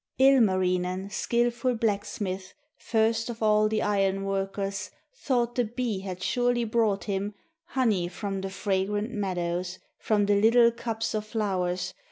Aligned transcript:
Ilmarinen, 0.17 1.11
skillful 1.11 1.75
blacksmith, 1.75 2.55
First 2.75 3.29
of 3.29 3.43
all 3.43 3.67
the 3.69 3.83
iron 3.83 4.25
workers, 4.25 4.89
Thought 5.13 5.53
the 5.53 5.63
bee 5.63 5.99
had 5.99 6.23
surely 6.23 6.63
brought 6.63 7.03
him 7.03 7.35
Honey 7.65 8.07
from 8.07 8.41
the 8.41 8.49
fragrant 8.49 9.11
meadows, 9.11 9.77
From 9.99 10.25
the 10.25 10.41
httle 10.41 10.75
cups 10.75 11.13
of 11.13 11.27
flowers. 11.27 11.93